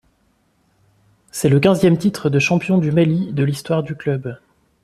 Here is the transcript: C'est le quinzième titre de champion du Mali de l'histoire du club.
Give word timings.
C'est 1.29 1.47
le 1.47 1.59
quinzième 1.59 1.95
titre 1.95 2.31
de 2.31 2.39
champion 2.39 2.79
du 2.79 2.91
Mali 2.91 3.31
de 3.33 3.43
l'histoire 3.43 3.83
du 3.83 3.95
club. 3.95 4.35